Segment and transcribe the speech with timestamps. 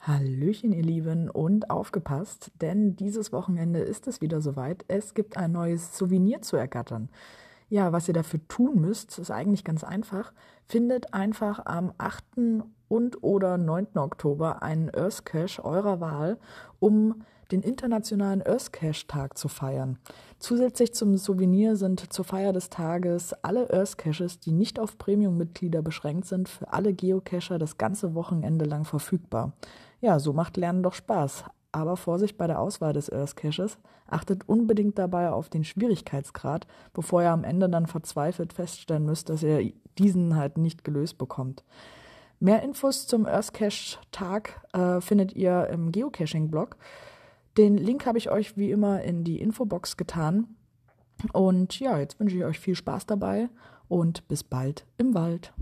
[0.00, 4.84] Hallöchen, ihr Lieben, und aufgepasst, denn dieses Wochenende ist es wieder soweit.
[4.88, 7.08] Es gibt ein neues Souvenir zu ergattern.
[7.70, 10.32] Ja, was ihr dafür tun müsst, ist eigentlich ganz einfach.
[10.64, 12.24] Findet einfach am 8.
[12.88, 13.88] und oder 9.
[13.96, 16.38] Oktober einen Earth Cache eurer Wahl,
[16.78, 19.98] um den internationalen Earth Cache Tag zu feiern.
[20.38, 25.82] Zusätzlich zum Souvenir sind zur Feier des Tages alle Earth Caches, die nicht auf Premium-Mitglieder
[25.82, 29.52] beschränkt sind, für alle Geocacher das ganze Wochenende lang verfügbar.
[30.00, 31.44] Ja, so macht Lernen doch Spaß.
[31.72, 33.78] Aber Vorsicht bei der Auswahl des Earth Caches.
[34.06, 39.42] Achtet unbedingt dabei auf den Schwierigkeitsgrad, bevor ihr am Ende dann verzweifelt feststellen müsst, dass
[39.42, 41.64] ihr diesen halt nicht gelöst bekommt.
[42.40, 46.76] Mehr Infos zum Earth Cache Tag äh, findet ihr im Geocaching-Blog.
[47.56, 50.46] Den Link habe ich euch wie immer in die Infobox getan.
[51.32, 53.48] Und ja, jetzt wünsche ich euch viel Spaß dabei
[53.88, 55.52] und bis bald im Wald.